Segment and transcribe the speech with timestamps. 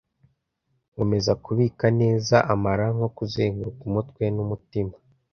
[0.91, 4.93] Nkomeza kubika neza amara nko kuzenguruka umutwe n'umutima,